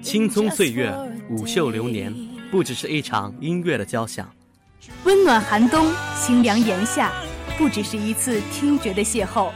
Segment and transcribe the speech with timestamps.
[0.00, 0.94] 青葱岁月，
[1.28, 2.14] 舞袖流年，
[2.52, 4.26] 不只是一场音乐的交响；
[5.04, 5.86] 温暖寒冬，
[6.16, 7.10] 清凉炎夏，
[7.58, 9.50] 不只是一次听觉的邂逅。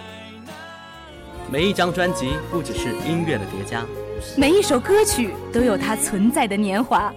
[1.49, 3.83] 每一张专辑，不只是音乐的叠加；
[4.37, 7.15] 每一首歌曲，都有它存在的年华。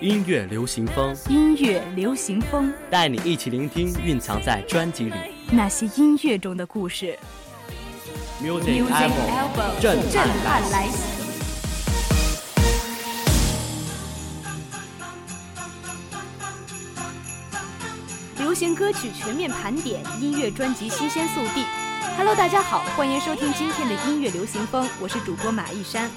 [0.00, 5.14] 音乐流行风，音乐流行风，带你一起聆听蕴藏在专辑里
[5.50, 7.18] 那些音乐中的故事。
[8.40, 10.00] Music Album 震
[10.44, 11.02] 撼来袭。
[18.38, 21.64] 流行歌曲全面盘点，音乐专辑新鲜速递。
[22.16, 26.08] Hello，大家好，欢迎收听今天的音乐流行风，我是主播马一山，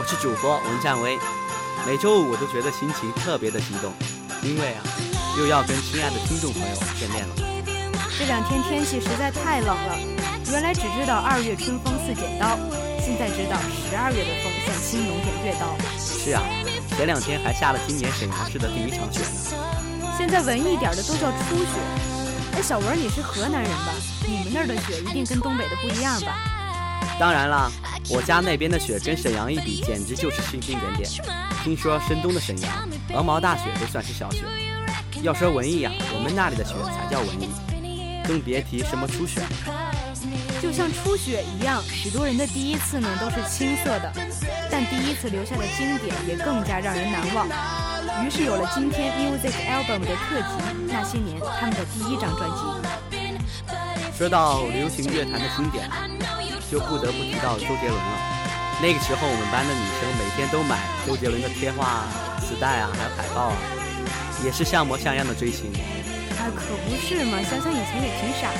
[0.00, 1.18] 我是主播文占威。
[1.86, 3.92] 每周五我都觉得心情特别的激动，
[4.42, 4.84] 因为啊，
[5.38, 7.34] 又要跟亲爱的听众朋友见面了。
[8.18, 9.96] 这两天天气实在太冷了，
[10.52, 12.58] 原来只知道二月春风似剪刀，
[13.00, 13.56] 现在知道
[13.88, 15.76] 十二月的风像青龙偃月刀。
[15.98, 16.42] 是啊，
[16.96, 19.56] 前两天还下了今年沈阳市的第一场雪呢。
[20.18, 21.78] 现在文艺点的都叫初雪。
[22.56, 23.94] 哎，小文，你是河南人吧？
[24.26, 26.36] 你们那儿的雪一定跟东北的不一样吧？
[27.18, 27.70] 当然了，
[28.10, 31.10] 我家那边的雪跟沈阳一比，简直就是星星点点。
[31.62, 34.44] 听说深冬的沈阳，鹅毛大雪都算是小雪。
[35.22, 37.48] 要说文艺呀，我们那里的雪才叫文艺，
[38.26, 39.42] 更别提什么初雪。
[40.62, 44.12] 就像初雪一样，许多人的第一次呢都是青涩的，
[44.70, 47.46] 但第一次留下的经典也更加让人难忘。
[48.24, 52.62] 于是有了今天 Music Album 的特辑，那些年他们的第一张专辑。
[54.16, 55.88] 说到流行乐坛的经典。
[56.70, 58.18] 就不得不提到周杰伦了。
[58.80, 62.04] 那个时候，我们班的女生每天都买周杰伦的贴画、
[62.40, 63.56] 磁带啊，还有海报啊，
[64.44, 65.66] 也是像模像样的追星。
[66.38, 67.42] 啊，可不是嘛！
[67.42, 68.58] 想想以前也挺傻的。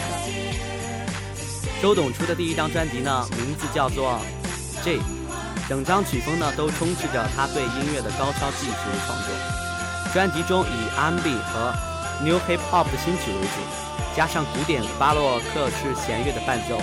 [1.81, 4.19] 周董出的第一张专辑呢，名字叫做
[4.85, 4.99] 《J》，
[5.69, 8.75] 整张曲风呢都充斥着他对音乐的高超技术
[9.07, 9.29] 创作。
[10.13, 11.73] 专辑中以 R&B 和
[12.25, 13.61] New Hip Hop 的新曲为主，
[14.17, 16.83] 加上古典巴洛克式弦乐的伴奏。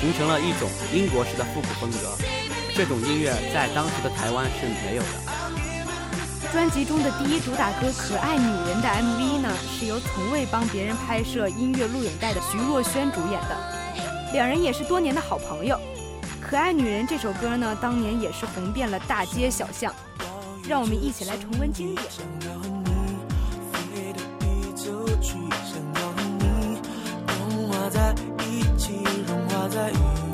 [0.00, 2.16] 形成了一种英国式的复古风格，
[2.72, 5.08] 这种音乐在当时的台湾是没有的。
[6.52, 13.56] 专辑中的第一主打歌《可爱女人》的 MV 呢，是由从未帮别人拍摄音乐录影带的徐若瑄主演的，
[14.32, 15.76] 两人也是多年的好朋友。
[16.40, 19.92] 《可爱女人》这首歌呢，当年也是红遍了大街小巷，
[20.66, 22.06] 让我们一起来重温经典。
[29.78, 30.27] like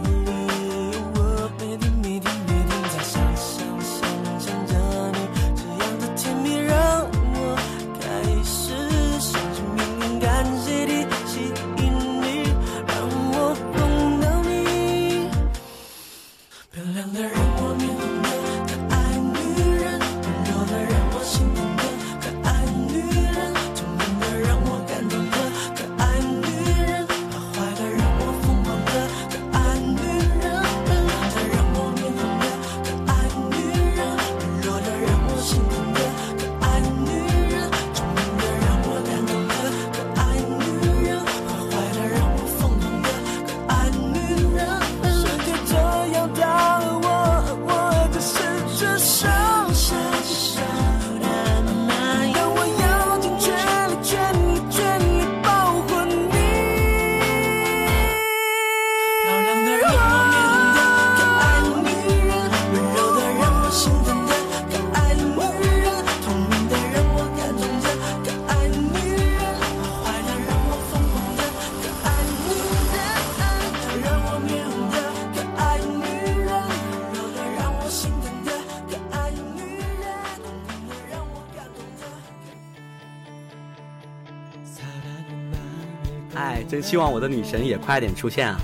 [86.69, 88.61] 真希望我的女神也快点出现啊！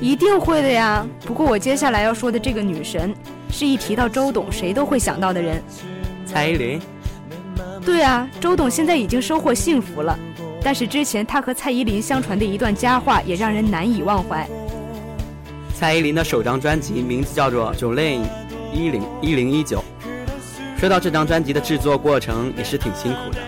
[0.00, 1.06] 一定会的呀。
[1.24, 3.14] 不过我接下来要说的这个女神，
[3.50, 5.62] 是一提到周董谁都会想到的人——
[6.24, 6.80] 蔡依林。
[7.84, 10.18] 对啊，周董现在已经收获幸福了，
[10.62, 14.46] 但是之前他和蔡依林相传的一段佳话也让人难以忘怀。
[15.74, 18.26] 蔡依林的首张专辑名字叫做《Jolene
[18.72, 19.78] 一零一零一九》。
[20.78, 23.38] 说到这张专辑的制作过程，也是挺辛苦的。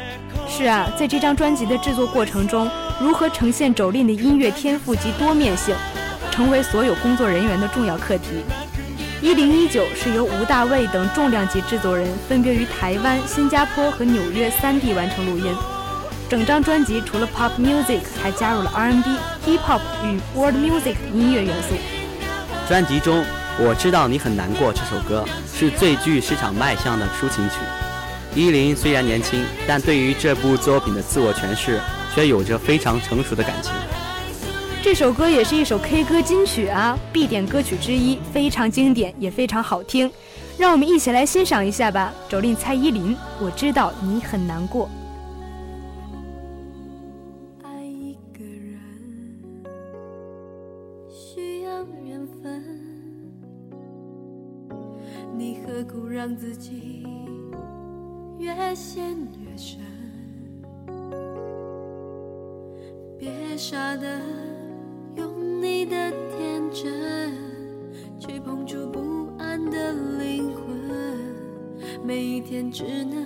[0.61, 2.71] 是啊，在这张专辑的制作过程中。
[3.01, 5.75] 如何呈现周令的音乐天赋及多面性，
[6.31, 8.45] 成为所有工作人员的重要课题。
[9.23, 15.47] 一零一九是由吴大卫等重量级制作人分别于台湾、新加坡和纽约三地完成录音。
[16.29, 19.17] 整张专辑除了 pop music，还加入了 R&B、
[19.47, 21.75] hip hop 与 world music 音乐元素。
[22.69, 23.17] 专辑中
[23.61, 25.25] 《我知道你很难过》这首歌
[25.55, 27.55] 是最具市场卖相的抒情曲。
[28.35, 31.81] 依林虽然年轻，但对于这部作品的自我诠释
[32.15, 33.73] 却有着非常成熟的感情。
[34.83, 40.11] 这首歌也是一首 K 歌金曲啊，必点歌曲之一，非常经典，也非常好听。
[40.57, 42.15] 让我们一起来欣赏一下吧。
[42.29, 44.89] 周令蔡依林，我知道你很难过。
[47.63, 48.79] 爱一个人
[51.11, 52.65] 需要缘分，
[55.37, 57.00] 你何苦让自己
[58.41, 59.05] 越陷
[59.39, 59.79] 越深？
[63.19, 64.19] 别傻的
[65.15, 67.35] 用你的天真
[68.19, 70.65] 去碰触不安的灵魂，
[72.03, 73.23] 每一天只能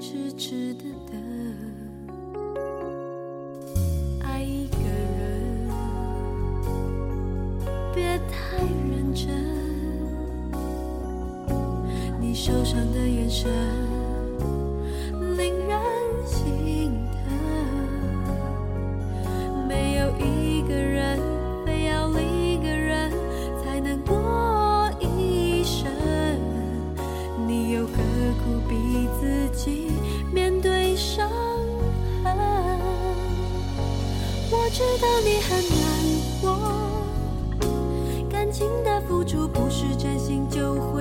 [0.00, 1.22] 痴痴的等。
[4.22, 4.78] 爱一个
[5.18, 5.68] 人，
[7.94, 9.28] 别太认真。
[12.18, 13.52] 你受伤的眼神，
[34.74, 35.86] 知道你很难
[36.42, 36.58] 过，
[38.28, 40.93] 感情的付出不是真心就会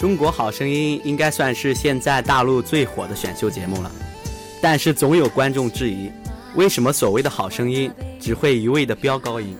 [0.00, 3.92] 中国好声音应该算是现在大陆最火的选秀节目了，
[4.58, 6.10] 但是总有观众质疑，
[6.54, 9.54] 为什么所谓的好声音只会一味的飙高音？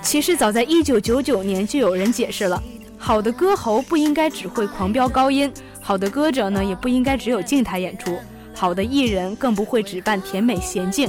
[0.00, 2.62] 其实早在1999年就有人解释了，
[2.96, 8.16] 好的歌喉不应该只会狂飙高音，好的歌者呢也不应该只有静态演出，
[8.54, 11.06] 好的艺人更不会只扮甜美娴静。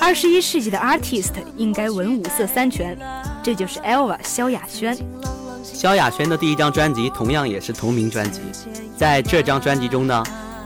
[0.00, 2.98] 二十一世纪的 artist 应该文武色三全，
[3.40, 4.98] 这就是 Elva 萧亚轩。
[5.72, 8.40] 萧亚轩的第一张专辑同样也是同名专辑，
[8.96, 10.22] 在这张专辑中呢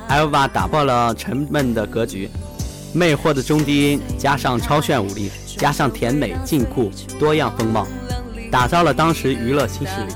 [0.09, 2.31] ，Elva 打破了沉闷的格局，
[2.95, 7.87] 魅惑的中低音加上超炫舞力，加上甜美劲酷多样风貌，
[8.51, 10.15] 打造了当时娱乐新势力。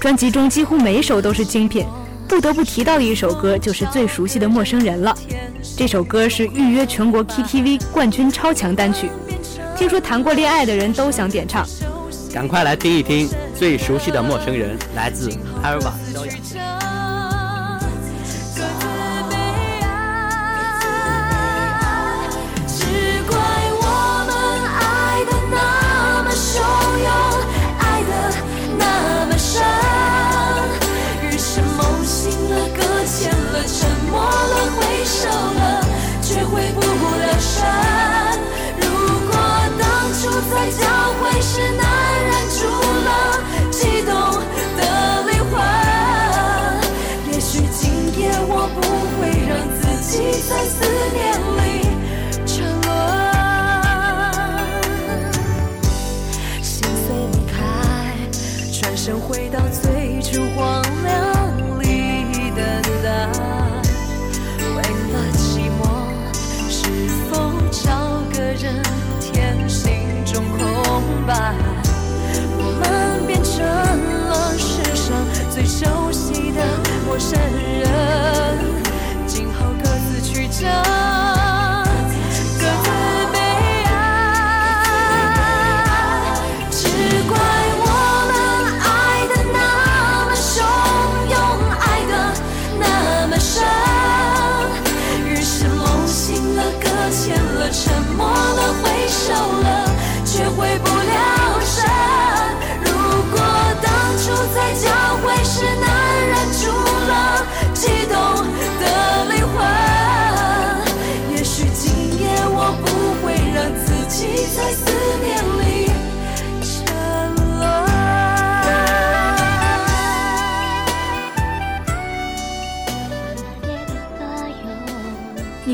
[0.00, 1.86] 专辑中几乎每首都是精品，
[2.26, 5.14] 不得不提到的一首歌就是最熟悉的《陌生人》了。
[5.76, 9.10] 这首歌是预约全国 KTV 冠军超强单曲，
[9.76, 11.66] 听说谈过恋爱的人都想点唱。
[12.32, 13.28] 赶快来听一听
[13.62, 15.30] 最熟悉的《陌生人》，来自
[15.62, 16.91] 艾尔瓦
[58.92, 62.62] 转身回到最初荒凉里等
[63.02, 63.08] 待。
[64.76, 65.82] 为了寂寞
[66.68, 67.32] 是否
[67.70, 67.88] 找
[68.36, 68.82] 个人
[69.18, 69.88] 填心
[70.26, 71.54] 中空白？
[72.58, 73.64] 我们变成
[74.28, 75.16] 了世上
[75.50, 76.62] 最熟悉的
[77.06, 78.58] 陌生人
[79.26, 80.68] 今后各自曲折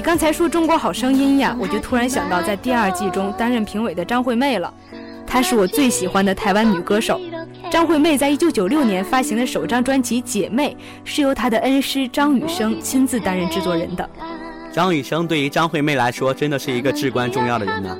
[0.08, 4.72] 刚才说《中国好声音》呀，我就突然想到在第二季中担任评委的张惠妹了。
[5.26, 7.20] 她是我最喜欢的台湾女歌手。
[7.70, 10.74] 张惠妹在一九九六年发行的首张专辑《姐妹》，
[11.04, 14.10] 是由她的恩师张雨生亲自担任制作人的。
[14.72, 17.94] 张雨生对于张惠妹来说，真的是一个至关重要的人呢。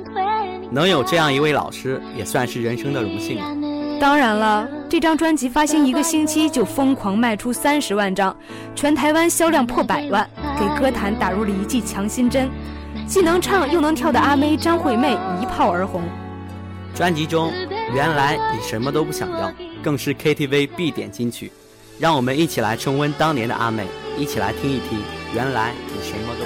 [0.71, 3.55] 能有这样一位老师，也算是人生的荣幸了。
[3.99, 8.35] 当然了，这张专辑发行一个星期就疯狂卖出三十万张，
[8.73, 10.27] 全台湾销量破百万，
[10.57, 12.49] 给歌坛打入了一剂强心针。
[13.05, 16.01] 既能唱又能跳的阿妹张惠妹一炮而红。
[16.95, 17.51] 专辑中，
[17.93, 19.51] 原来你什么都不想要，
[19.83, 21.51] 更是 KTV 必点金曲。
[21.99, 23.85] 让我们一起来重温当年的阿妹，
[24.17, 24.99] 一起来听一听，
[25.33, 26.45] 原来你什么都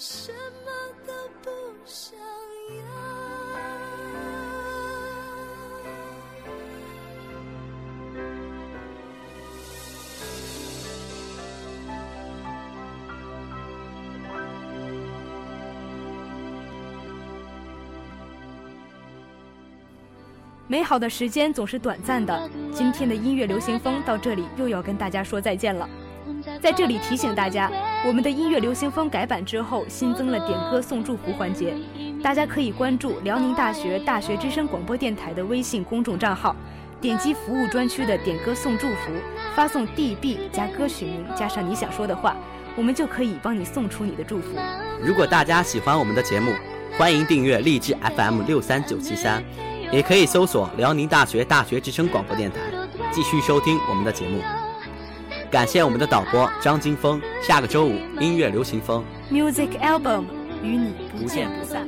[0.01, 0.72] 什么
[1.06, 1.12] 都
[1.44, 1.50] 不
[1.86, 2.84] 想要
[20.65, 25.89] 美好的时间总是短暂的，今天的音乐流行风到这里又要跟大家说再见了。
[26.62, 27.72] 在这里提醒大家，
[28.06, 31.74] 我们的音乐流行风改版之后新增了点歌送祝福环节，
[32.22, 36.56] 大家可以关注辽宁大学大学之声广播电台的微信公众账号，
[37.00, 39.12] 点击服务专区的点歌送祝福，
[39.56, 42.36] 发送 DB 加歌曲名加上你想说的话，
[42.75, 44.58] 我们就可以帮你送出你的祝福。
[45.01, 46.54] 如果大家喜欢我们的节目，
[46.98, 49.44] 欢迎订阅荔枝 FM 六三九七三。
[49.92, 52.60] 也可以搜索辽宁大学大学之声广播电台，
[53.12, 54.59] 继续收听我们的节目。
[55.51, 57.20] 感谢我们的导播张金峰。
[57.41, 60.25] 下个周五，音乐流行风，music album，
[60.62, 61.88] 与你不见不散。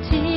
[0.00, 0.27] wanting.